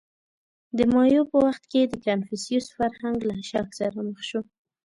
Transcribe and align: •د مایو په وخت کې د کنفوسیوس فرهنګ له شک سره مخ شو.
•د 0.77 0.79
مایو 0.93 1.23
په 1.31 1.37
وخت 1.45 1.63
کې 1.71 1.81
د 1.87 1.93
کنفوسیوس 2.05 2.67
فرهنګ 2.77 3.17
له 3.29 3.35
شک 3.49 3.67
سره 3.79 3.97
مخ 4.07 4.19
شو. 4.29 4.41